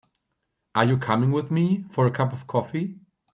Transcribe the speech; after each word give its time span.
Are 0.73 0.83
you 0.83 0.97
coming 0.97 1.31
with 1.31 1.51
me 1.51 1.85
for 1.91 2.07
a 2.07 2.11
cup 2.11 2.33
of 2.33 2.47
coffee? 2.47 2.95